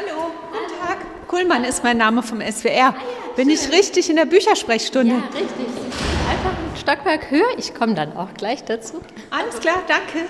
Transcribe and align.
Hallo, 0.00 0.30
guten 0.50 0.80
Tag. 0.80 0.98
Kuhlmann 1.28 1.64
ist 1.64 1.84
mein 1.84 1.98
Name 1.98 2.22
vom 2.22 2.40
SWR. 2.40 2.94
Bin 3.36 3.50
ich 3.50 3.70
richtig 3.70 4.08
in 4.08 4.16
der 4.16 4.24
Büchersprechstunde? 4.24 5.14
Ja, 5.14 5.24
richtig. 5.26 5.66
Einfach 6.30 6.52
ein 6.52 6.76
Stockwerk 6.80 7.30
höher. 7.30 7.58
Ich 7.58 7.74
komme 7.74 7.94
dann 7.94 8.16
auch 8.16 8.32
gleich 8.34 8.64
dazu. 8.64 9.02
Alles 9.30 9.60
klar, 9.60 9.82
danke. 9.88 10.26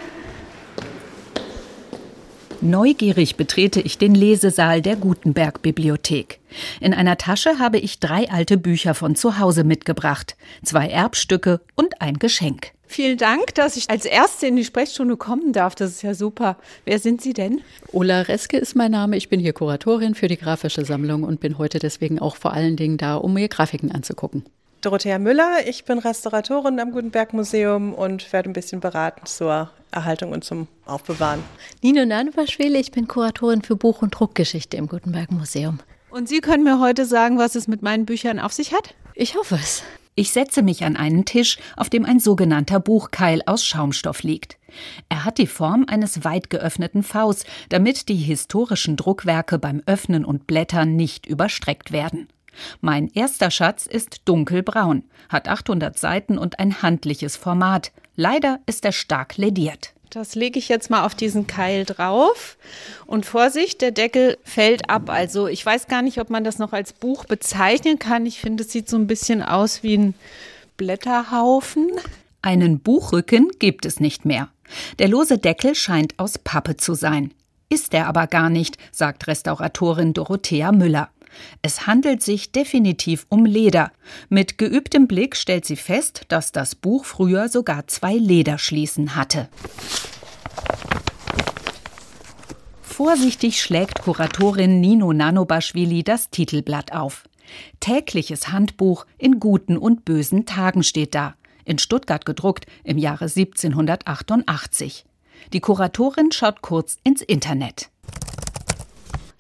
Neugierig 2.61 3.37
betrete 3.37 3.81
ich 3.81 3.97
den 3.97 4.15
Lesesaal 4.15 4.83
der 4.83 4.97
Gutenberg 4.97 5.63
Bibliothek. 5.63 6.41
In 6.81 6.93
einer 6.93 7.17
Tasche 7.17 7.59
habe 7.59 7.79
ich 7.79 8.01
drei 8.01 8.29
alte 8.29 8.57
Bücher 8.57 8.95
von 8.95 9.15
zu 9.15 9.39
Hause 9.39 9.63
mitgebracht, 9.63 10.37
zwei 10.65 10.89
Erbstücke 10.89 11.61
und 11.77 12.03
ein 12.03 12.19
Geschenk. 12.19 12.73
Vielen 12.91 13.19
Dank, 13.19 13.55
dass 13.55 13.77
ich 13.77 13.89
als 13.89 14.05
Erste 14.05 14.49
in 14.49 14.57
die 14.57 14.65
Sprechstunde 14.65 15.17
kommen 15.17 15.53
darf. 15.53 15.77
Das 15.77 15.93
ist 15.93 16.03
ja 16.03 16.13
super. 16.13 16.57
Wer 16.85 16.99
sind 16.99 17.23
Sie 17.23 17.33
denn? 17.33 17.61
Ola 17.93 18.23
Reske 18.23 18.57
ist 18.57 18.75
mein 18.75 18.91
Name. 18.91 19.17
Ich 19.17 19.29
bin 19.29 19.39
hier 19.39 19.53
Kuratorin 19.53 20.17
für 20.17 20.27
die 20.27 20.37
grafische 20.37 20.85
Sammlung 20.85 21.23
und 21.23 21.39
bin 21.39 21.57
heute 21.57 21.79
deswegen 21.79 22.19
auch 22.19 22.35
vor 22.35 22.53
allen 22.53 22.75
Dingen 22.75 22.99
da, 22.99 23.15
um 23.15 23.33
mir 23.33 23.47
Grafiken 23.47 23.93
anzugucken. 23.93 24.45
Dorothea 24.81 25.21
Müller, 25.21 25.69
ich 25.69 25.85
bin 25.85 26.01
Restauratorin 26.01 26.81
am 26.81 26.91
Gutenberg 26.91 27.33
Museum 27.33 27.95
und 27.95 28.33
werde 28.33 28.51
ein 28.51 28.55
bisschen 28.55 28.81
beraten 28.81 29.25
zur 29.25 29.71
Erhaltung 29.93 30.33
und 30.33 30.43
zum 30.43 30.67
Aufbewahren. 30.85 31.45
Nino 31.83 32.05
Nanubaschwili, 32.05 32.81
ich 32.81 32.91
bin 32.91 33.07
Kuratorin 33.07 33.63
für 33.63 33.77
Buch- 33.77 34.03
und 34.03 34.19
Druckgeschichte 34.19 34.77
im 34.77 34.89
Gutenberg 34.89 35.31
Museum. 35.31 35.79
Und 36.11 36.29
Sie 36.29 36.41
können 36.41 36.65
mir 36.65 36.81
heute 36.81 37.07
sagen, 37.07 37.39
was 37.39 37.55
es 37.55 37.69
mit 37.69 37.83
meinen 37.83 38.05
Büchern 38.05 38.41
auf 38.41 38.53
sich 38.53 38.73
hat? 38.73 38.97
Ich 39.15 39.37
hoffe 39.37 39.55
es. 39.55 39.85
Ich 40.21 40.33
setze 40.33 40.61
mich 40.61 40.85
an 40.85 40.97
einen 40.97 41.25
Tisch, 41.25 41.57
auf 41.79 41.89
dem 41.89 42.05
ein 42.05 42.21
sogenannter 42.21 42.79
Buchkeil 42.79 43.41
aus 43.47 43.65
Schaumstoff 43.65 44.23
liegt. 44.23 44.59
Er 45.09 45.25
hat 45.25 45.39
die 45.39 45.47
Form 45.47 45.87
eines 45.89 46.25
weit 46.25 46.51
geöffneten 46.51 47.03
Vs, 47.03 47.47
damit 47.71 48.11
die 48.11 48.17
historischen 48.17 48.99
Druckwerke 48.99 49.59
beim 49.59 49.83
Öffnen 49.87 50.27
und 50.27 50.47
Blättern 50.47 50.95
nicht 50.95 51.25
überstreckt 51.25 51.91
werden. 51.91 52.29
Mein 52.83 53.09
erster 53.09 53.51
Schatz 53.51 53.87
ist 53.87 54.21
dunkelbraun, 54.27 55.05
hat 55.31 55.49
800 55.49 55.99
Seiten 55.99 56.37
und 56.37 56.59
ein 56.59 56.83
handliches 56.83 57.39
Format. 57.39 57.91
Leider 58.15 58.59
ist 58.67 58.85
er 58.85 58.93
stark 58.93 59.39
lediert. 59.39 59.95
Das 60.11 60.35
lege 60.35 60.59
ich 60.59 60.69
jetzt 60.69 60.91
mal 60.91 61.05
auf 61.07 61.15
diesen 61.15 61.47
Keil 61.47 61.85
drauf. 61.85 62.57
Und 63.07 63.27
Vorsicht, 63.27 63.81
der 63.81 63.93
Deckel 63.93 64.39
fällt 64.43 64.91
ab. 64.91 65.09
Also 65.09 65.47
ich 65.47 65.65
weiß 65.65 65.87
gar 65.87 66.03
nicht, 66.03 66.19
ob 66.19 66.31
man 66.31 66.43
das 66.43 66.59
noch 66.59 66.73
als 66.73 66.93
Buch 66.93 67.25
bezeichnen 67.27 68.01
kann. 68.01 68.27
Ich 68.27 68.41
finde, 68.41 68.65
es 68.65 68.73
sieht 68.73 68.89
so 68.89 68.97
ein 68.97 69.07
bisschen 69.07 69.41
aus 69.41 69.85
wie 69.85 69.97
ein 69.97 70.15
Blätterhaufen. 70.77 71.89
Einen 72.43 72.81
Buchrücken 72.81 73.51
gibt 73.61 73.87
es 73.87 74.01
nicht 74.01 74.25
mehr. 74.25 74.49
Der 74.99 75.07
lose 75.07 75.39
Deckel 75.39 75.77
scheint 75.77 76.19
aus 76.19 76.39
Pappe 76.39 76.77
zu 76.77 76.95
sein. 76.95 77.33
Ist 77.69 77.95
er 77.95 78.09
aber 78.09 78.27
gar 78.27 78.51
nicht, 78.51 78.79
sagt 78.91 79.29
Restauratorin 79.29 80.13
Dorothea 80.13 80.73
Müller. 80.73 81.09
Es 81.63 81.87
handelt 81.87 82.23
sich 82.23 82.53
definitiv 82.53 83.27
um 83.29 83.45
Leder. 83.45 83.93
Mit 84.29 84.59
geübtem 84.59 85.07
Blick 85.07 85.37
stellt 85.37 85.65
sie 85.65 85.77
fest, 85.77 86.23
dass 86.29 86.53
das 86.53 86.75
Buch 86.75 87.05
früher 87.05 87.49
sogar 87.49 87.87
zwei 87.87 88.15
Lederschließen 88.15 89.17
hatte. 89.17 89.49
Vorsichtig 92.83 93.63
schlägt 93.63 94.03
Kuratorin 94.03 94.81
Nino 94.81 95.13
Nanobaschwili 95.13 96.03
das 96.03 96.29
Titelblatt 96.29 96.93
auf. 96.93 97.25
Tägliches 97.81 98.49
Handbuch 98.49 99.07
in 99.17 99.41
guten 99.41 99.79
und 99.79 100.05
bösen 100.05 100.45
Tagen 100.45 100.83
steht 100.83 101.15
da. 101.15 101.35
In 101.65 101.79
Stuttgart 101.79 102.25
gedruckt 102.27 102.67
im 102.85 102.99
Jahre 102.99 103.25
1788. 103.25 105.07
Die 105.53 105.61
Kuratorin 105.61 106.33
schaut 106.33 106.63
kurz 106.63 106.99
ins 107.03 107.23
Internet. 107.23 107.91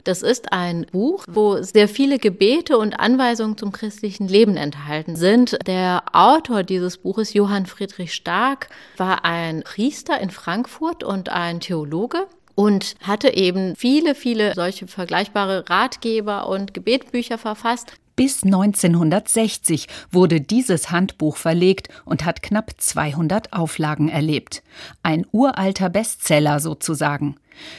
Das 0.05 0.23
ist 0.23 0.53
ein 0.53 0.87
Buch, 0.91 1.25
wo 1.29 1.63
sehr 1.63 1.89
viele 1.89 2.19
Gebete 2.19 2.79
und 2.79 2.99
Anweisungen 2.99 3.57
zum 3.57 3.73
christlichen 3.73 4.29
Leben 4.29 4.57
enthalten 4.57 5.17
sind. 5.17 5.59
Der 5.67 6.03
Autor 6.13 6.63
dieses 6.63 6.99
Buches, 6.99 7.35
Johann 7.35 7.67
Friedrich 7.67 8.15
Stark, 8.15 8.69
war 8.97 9.25
ein 9.25 9.63
Priester 9.63 10.21
in 10.21 10.31
Frankfurt 10.31 11.05
und 11.05 11.29
ein 11.29 11.61
Theologe 11.61 12.27
und 12.55 12.95
hatte 13.03 13.35
eben 13.35 13.75
viele, 13.77 14.15
viele 14.15 14.55
solche 14.55 14.87
vergleichbare 14.87 15.69
Ratgeber 15.69 16.49
und 16.49 16.75
Gebetbücher 16.75 17.39
verfasst. 17.39 17.95
Bis 18.21 18.43
1960 18.43 19.87
wurde 20.11 20.43
dieses 20.43 20.91
Handbuch 20.91 21.39
verlegt 21.39 21.89
und 22.05 22.27
hat 22.27 22.43
knapp 22.43 22.73
200 22.77 23.55
Auflagen 23.55 24.11
erlebt. 24.11 24.63
Ein 25.03 25.25
uralter 25.33 25.89
Bestseller 25.89 26.61
sozusagen. 26.61 27.37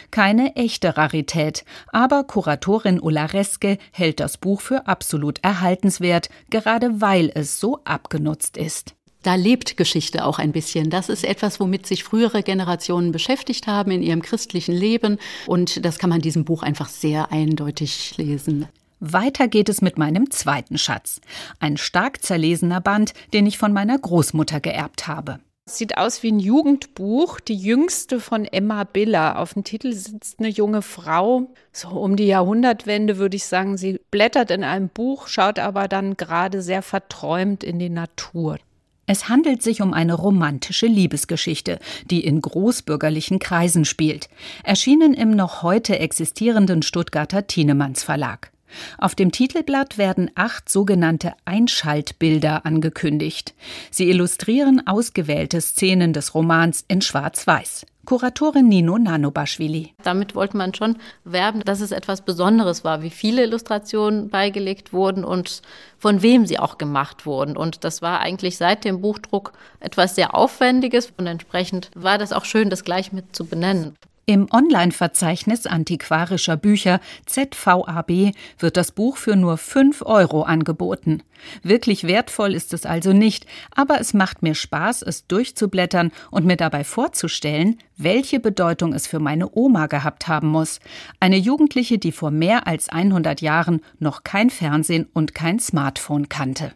Keine 0.10 0.56
echte 0.56 0.98
Rarität, 0.98 1.64
aber 1.92 2.24
Kuratorin 2.24 3.00
Ulla 3.00 3.26
Reske 3.26 3.78
hält 3.92 4.20
das 4.20 4.38
Buch 4.40 4.62
für 4.62 4.88
absolut 4.88 5.38
erhaltenswert, 5.44 6.32
gerade 6.50 7.02
weil 7.02 7.32
es 7.36 7.60
so 7.60 7.78
abgenutzt 7.84 8.58
ist. 8.58 8.96
Da 9.22 9.36
lebt 9.36 9.78
Geschichte 9.78 10.26
auch 10.26 10.40
ein 10.40 10.54
bisschen. 10.54 10.90
Das 10.90 11.10
ist 11.10 11.24
etwas, 11.24 11.60
womit 11.60 11.86
sich 11.86 12.04
frühere 12.04 12.42
Generationen 12.42 13.12
beschäftigt 13.12 13.68
haben 13.68 13.92
in 13.92 14.02
ihrem 14.02 14.24
christlichen 14.24 14.74
Leben. 14.74 15.20
Und 15.46 15.86
das 15.86 16.00
kann 16.00 16.10
man 16.10 16.22
diesem 16.22 16.46
Buch 16.46 16.64
einfach 16.64 16.90
sehr 16.90 17.32
eindeutig 17.32 18.18
lesen. 18.18 18.68
Weiter 19.04 19.48
geht 19.48 19.68
es 19.68 19.82
mit 19.82 19.98
meinem 19.98 20.30
zweiten 20.30 20.78
Schatz. 20.78 21.22
Ein 21.60 21.78
stark 21.78 22.24
zerlesener 22.24 22.82
Band, 22.82 23.16
den 23.34 23.48
ich 23.48 23.58
von 23.58 23.74
meiner 23.74 23.98
Großmutter 23.98 24.60
geerbt 24.60 25.08
habe. 25.08 25.40
Sieht 25.68 25.98
aus 25.98 26.22
wie 26.22 26.32
ein 26.32 26.40
Jugendbuch, 26.40 27.40
die 27.40 27.56
jüngste 27.56 28.20
von 28.20 28.46
Emma 28.46 28.84
Biller. 28.84 29.40
Auf 29.40 29.56
dem 29.56 29.64
Titel 29.64 29.94
sitzt 29.94 30.40
eine 30.40 30.50
junge 30.50 30.84
Frau, 30.84 31.52
so 31.72 31.88
um 31.90 32.16
die 32.16 32.28
Jahrhundertwende 32.28 33.18
würde 33.18 33.38
ich 33.38 33.46
sagen. 33.46 33.76
Sie 33.76 34.00
blättert 34.12 34.52
in 34.52 34.64
einem 34.64 34.90
Buch, 34.90 35.28
schaut 35.28 35.58
aber 35.58 35.88
dann 35.88 36.16
gerade 36.16 36.62
sehr 36.62 36.84
verträumt 36.84 37.64
in 37.64 37.80
die 37.80 37.90
Natur. 37.90 38.60
Es 39.08 39.30
handelt 39.30 39.64
sich 39.64 39.82
um 39.82 39.94
eine 39.94 40.14
romantische 40.14 40.86
Liebesgeschichte, 40.86 41.80
die 42.06 42.24
in 42.24 42.40
großbürgerlichen 42.40 43.40
Kreisen 43.40 43.84
spielt, 43.84 44.30
erschienen 44.64 45.16
im 45.16 45.32
noch 45.32 45.64
heute 45.64 45.98
existierenden 45.98 46.84
Stuttgarter 46.84 47.48
Thienemanns 47.48 48.04
Verlag. 48.04 48.52
Auf 48.98 49.16
dem 49.16 49.32
Titelblatt 49.32 49.98
werden 49.98 50.32
acht 50.36 50.70
sogenannte 50.70 51.34
Einschaltbilder 51.46 52.66
angekündigt. 52.66 53.54
Sie 53.90 54.10
illustrieren 54.10 54.86
ausgewählte 54.86 55.62
Szenen 55.62 56.14
des 56.14 56.34
Romans 56.34 56.86
in 56.88 57.02
Schwarz-Weiß. 57.02 57.86
Kuratorin 58.06 58.68
Nino 58.68 58.98
Nanobaschwili. 58.98 59.94
Damit 60.04 60.34
wollte 60.34 60.58
man 60.58 60.74
schon 60.74 60.98
werben, 61.24 61.62
dass 61.62 61.82
es 61.82 61.92
etwas 61.92 62.22
Besonderes 62.22 62.84
war, 62.84 63.04
wie 63.04 63.12
viele 63.12 63.44
Illustrationen 63.44 64.30
beigelegt 64.30 64.92
wurden 64.92 65.24
und 65.24 65.62
von 66.00 66.22
wem 66.24 66.46
sie 66.48 66.58
auch 66.58 66.78
gemacht 66.80 67.26
wurden. 67.26 67.56
Und 67.56 67.84
das 67.84 68.02
war 68.02 68.20
eigentlich 68.20 68.58
seit 68.58 68.86
dem 68.86 69.02
Buchdruck 69.02 69.54
etwas 69.80 70.16
sehr 70.16 70.36
Aufwendiges 70.36 71.14
und 71.16 71.28
entsprechend 71.28 71.92
war 71.96 72.18
das 72.18 72.34
auch 72.34 72.46
schön, 72.46 72.70
das 72.70 72.84
gleich 72.84 73.12
mit 73.12 73.36
zu 73.36 73.46
benennen. 73.46 73.96
Im 74.32 74.48
Online-Verzeichnis 74.50 75.66
antiquarischer 75.66 76.56
Bücher 76.56 77.02
ZVAB 77.26 78.32
wird 78.60 78.78
das 78.78 78.94
Buch 78.94 79.18
für 79.18 79.36
nur 79.36 79.58
5 79.58 80.04
Euro 80.04 80.44
angeboten. 80.44 81.22
Wirklich 81.64 82.06
wertvoll 82.06 82.56
ist 82.56 82.74
es 82.74 82.86
also 82.86 83.12
nicht, 83.12 83.46
aber 83.76 84.00
es 84.00 84.14
macht 84.14 84.42
mir 84.42 84.56
Spaß, 84.56 85.02
es 85.02 85.28
durchzublättern 85.28 86.14
und 86.30 86.46
mir 86.46 86.56
dabei 86.56 86.86
vorzustellen, 86.86 87.78
welche 87.98 88.40
Bedeutung 88.40 88.94
es 88.94 89.06
für 89.06 89.20
meine 89.20 89.54
Oma 89.54 89.88
gehabt 89.88 90.30
haben 90.30 90.48
muss. 90.48 90.80
Eine 91.20 91.36
Jugendliche, 91.36 91.98
die 91.98 92.14
vor 92.14 92.32
mehr 92.32 92.68
als 92.68 92.88
100 92.88 93.42
Jahren 93.42 93.82
noch 94.00 94.24
kein 94.24 94.50
Fernsehen 94.50 95.10
und 95.12 95.36
kein 95.36 95.60
Smartphone 95.60 96.30
kannte. 96.30 96.72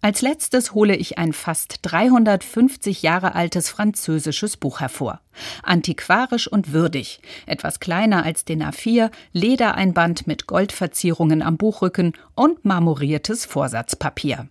Als 0.00 0.22
letztes 0.22 0.74
hole 0.74 0.94
ich 0.94 1.18
ein 1.18 1.32
fast 1.32 1.80
350 1.82 3.02
Jahre 3.02 3.34
altes 3.34 3.68
französisches 3.68 4.56
Buch 4.56 4.80
hervor. 4.80 5.20
Antiquarisch 5.62 6.48
und 6.48 6.72
würdig, 6.72 7.20
etwas 7.46 7.80
kleiner 7.80 8.24
als 8.24 8.44
den 8.44 8.62
A4, 8.62 9.10
Ledereinband 9.32 10.26
mit 10.26 10.46
Goldverzierungen 10.46 11.42
am 11.42 11.56
Buchrücken 11.56 12.12
und 12.34 12.64
marmoriertes 12.64 13.44
Vorsatzpapier. 13.44 14.48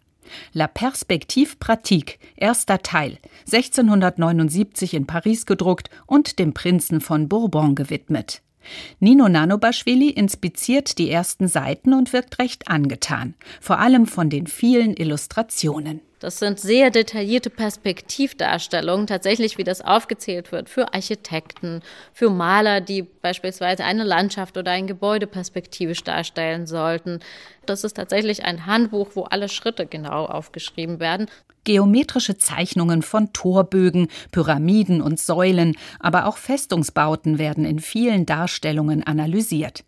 La 0.52 0.68
Perspective 0.68 1.56
Pratique, 1.58 2.20
erster 2.36 2.82
Teil, 2.82 3.18
1679 3.46 4.94
in 4.94 5.08
Paris 5.08 5.46
gedruckt 5.46 5.90
und 6.06 6.40
dem 6.40 6.54
Prinzen 6.54 7.00
von 7.00 7.30
Bourbon 7.30 7.76
gewidmet. 7.76 8.42
Nino 9.00 9.28
Nanobaschwili 9.28 10.10
inspiziert 10.10 10.98
die 10.98 11.10
ersten 11.10 11.48
Seiten 11.48 11.94
und 11.94 12.14
wirkt 12.14 12.40
recht 12.40 12.68
angetan, 12.68 13.36
vor 13.62 13.80
allem 13.80 14.06
von 14.06 14.30
den 14.30 14.48
vielen 14.48 14.96
Illustrationen. 14.96 16.02
Das 16.20 16.40
sind 16.40 16.60
sehr 16.60 16.90
detaillierte 16.90 17.52
Perspektivdarstellungen, 17.52 19.06
tatsächlich 19.06 19.60
wie 19.60 19.64
das 19.64 19.82
aufgezählt 19.82 20.52
wird, 20.52 20.68
für 20.68 20.94
Architekten, 20.96 21.82
für 22.12 22.32
Maler, 22.32 22.82
die 22.82 23.04
beispielsweise 23.04 23.84
eine 23.84 24.04
Landschaft 24.04 24.58
oder 24.58 24.72
ein 24.72 24.88
Gebäude 24.88 25.28
perspektivisch 25.28 26.04
darstellen 26.04 26.66
sollten. 26.66 27.20
Das 27.68 27.84
ist 27.84 27.98
tatsächlich 27.98 28.46
ein 28.46 28.66
Handbuch, 28.66 29.10
wo 29.14 29.24
alle 29.24 29.48
Schritte 29.48 29.86
genau 29.86 30.26
aufgeschrieben 30.26 31.00
werden. 31.00 31.28
Geometrische 31.66 32.38
Zeichnungen 32.38 33.04
von 33.04 33.32
Torbögen, 33.34 34.08
Pyramiden 34.32 35.02
und 35.02 35.20
Säulen, 35.20 35.76
aber 36.00 36.26
auch 36.26 36.38
Festungsbauten 36.38 37.38
werden 37.38 37.66
in 37.66 37.80
vielen 37.80 38.26
Darstellungen 38.26 39.04
analysiert. 39.04 39.84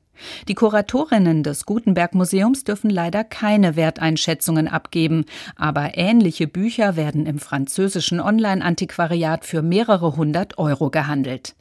Die 0.48 0.56
Kuratorinnen 0.56 1.44
des 1.44 1.66
Gutenberg 1.66 2.16
Museums 2.16 2.64
dürfen 2.64 2.90
leider 2.90 3.24
keine 3.24 3.76
Werteinschätzungen 3.76 4.68
abgeben, 4.68 5.26
aber 5.56 5.98
ähnliche 5.98 6.48
Bücher 6.48 6.96
werden 6.96 7.26
im 7.26 7.40
französischen 7.40 8.20
Online-Antiquariat 8.20 9.46
für 9.46 9.62
mehrere 9.62 10.16
hundert 10.16 10.58
Euro 10.58 10.90
gehandelt. 10.90 11.56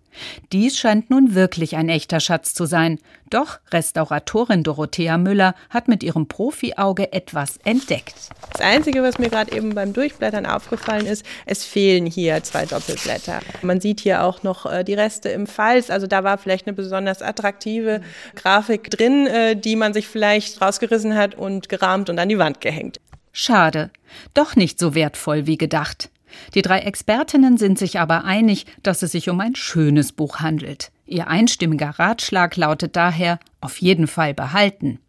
Dies 0.53 0.79
scheint 0.79 1.11
nun 1.11 1.35
wirklich 1.35 1.77
ein 1.77 1.89
echter 1.89 2.21
Schatz 2.21 2.55
zu 2.55 2.67
sein. 2.67 2.99
Doch 3.31 3.59
Restauratorin 3.71 4.63
Dorothea 4.63 5.19
Müller 5.19 5.55
hat 5.71 5.89
mit 5.89 6.03
ihrem 6.03 6.29
Profi-Auge 6.29 7.13
etwas 7.13 7.59
entdeckt. 7.65 8.15
Das 8.53 8.61
Einzige, 8.63 9.03
was 9.03 9.19
mir 9.19 9.29
gerade 9.29 9.55
eben 9.55 9.75
beim 9.75 9.93
Durchblättern 9.93 10.47
aufgefallen 10.47 11.07
ist, 11.07 11.25
es 11.45 11.65
fehlen 11.65 12.07
hier 12.07 12.43
zwei 12.43 12.65
Doppelblätter. 12.65 13.41
Man 13.63 13.81
sieht 13.81 14.01
hier 14.01 14.25
auch 14.25 14.43
noch 14.43 14.67
äh, 14.67 14.85
die 14.85 14.95
Reste 14.95 15.29
im 15.29 15.47
Falz. 15.47 15.91
Also 15.91 16.07
da 16.07 16.25
war 16.25 16.39
vielleicht 16.39 16.67
eine 16.67 16.75
besonders 16.75 17.23
attraktive 17.23 18.01
Grafik 18.35 18.91
drin, 18.91 19.27
äh, 19.27 19.57
die 19.57 19.77
man 19.77 19.93
sich 19.93 20.09
vielleicht 20.09 20.61
rausgerissen 20.61 21.15
hat 21.15 21.35
und 21.35 21.69
gerahmt 21.69 22.09
und 22.09 22.19
an 22.19 22.29
die 22.29 22.39
Wand 22.39 22.61
gehängt. 22.61 23.01
Schade. 23.33 23.91
Doch 24.35 24.57
nicht 24.57 24.79
so 24.79 24.95
wertvoll 24.95 25.47
wie 25.47 25.59
gedacht. 25.59 26.11
Die 26.55 26.63
drei 26.63 26.81
Expertinnen 26.81 27.59
sind 27.59 27.79
sich 27.79 27.99
aber 27.99 28.25
einig, 28.25 28.67
dass 28.83 29.03
es 29.03 29.13
sich 29.13 29.29
um 29.29 29.41
ein 29.41 29.55
schönes 29.55 30.13
Buch 30.13 30.41
handelt. 30.41 30.91
Ihr 31.07 31.29
einstimmiger 31.29 31.91
Ratschlag 31.99 32.57
lautet 32.57 32.97
daher 32.97 33.39
auf 33.61 33.79
jeden 33.79 34.07
Fall 34.07 34.35
behalten. 34.35 35.01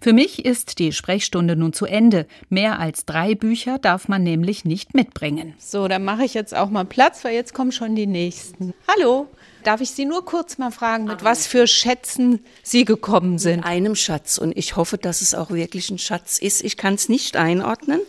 Für 0.00 0.12
mich 0.12 0.44
ist 0.44 0.78
die 0.78 0.92
Sprechstunde 0.92 1.56
nun 1.56 1.72
zu 1.72 1.86
Ende. 1.86 2.26
Mehr 2.48 2.78
als 2.78 3.04
drei 3.04 3.34
Bücher 3.34 3.78
darf 3.78 4.08
man 4.08 4.22
nämlich 4.22 4.64
nicht 4.64 4.94
mitbringen. 4.94 5.54
So, 5.58 5.88
dann 5.88 6.04
mache 6.04 6.24
ich 6.24 6.34
jetzt 6.34 6.54
auch 6.54 6.70
mal 6.70 6.84
Platz, 6.84 7.24
weil 7.24 7.34
jetzt 7.34 7.54
kommen 7.54 7.72
schon 7.72 7.94
die 7.94 8.06
nächsten. 8.06 8.74
Hallo, 8.88 9.28
darf 9.62 9.80
ich 9.80 9.90
Sie 9.90 10.04
nur 10.04 10.24
kurz 10.24 10.58
mal 10.58 10.70
fragen, 10.70 11.04
mit 11.04 11.22
was 11.22 11.46
für 11.46 11.66
Schätzen 11.66 12.40
Sie 12.62 12.84
gekommen 12.84 13.38
sind? 13.38 13.58
Mit 13.58 13.66
einem 13.66 13.94
Schatz 13.94 14.38
und 14.38 14.56
ich 14.56 14.76
hoffe, 14.76 14.98
dass 14.98 15.20
es 15.20 15.34
auch 15.34 15.50
wirklich 15.50 15.90
ein 15.90 15.98
Schatz 15.98 16.38
ist. 16.38 16.64
Ich 16.64 16.76
kann 16.76 16.94
es 16.94 17.08
nicht 17.08 17.36
einordnen. 17.36 18.00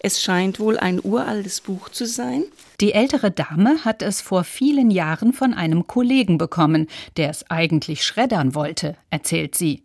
Es 0.00 0.22
scheint 0.22 0.60
wohl 0.60 0.78
ein 0.78 1.00
uraltes 1.02 1.60
Buch 1.60 1.88
zu 1.88 2.06
sein. 2.06 2.44
Die 2.80 2.92
ältere 2.92 3.30
Dame 3.30 3.84
hat 3.84 4.02
es 4.02 4.20
vor 4.20 4.44
vielen 4.44 4.90
Jahren 4.90 5.32
von 5.32 5.54
einem 5.54 5.86
Kollegen 5.86 6.38
bekommen, 6.38 6.86
der 7.16 7.30
es 7.30 7.50
eigentlich 7.50 8.04
schreddern 8.04 8.54
wollte, 8.54 8.96
erzählt 9.10 9.56
sie. 9.56 9.82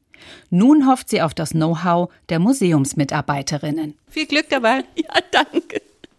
Nun 0.50 0.88
hofft 0.88 1.10
sie 1.10 1.22
auf 1.22 1.34
das 1.34 1.52
Know-how 1.52 2.10
der 2.30 2.40
Museumsmitarbeiterinnen. 2.40 3.96
Viel 4.08 4.28
Glück 4.28 4.50
dabei. 4.50 4.84
Ja, 4.96 5.20
danke. 5.32 5.82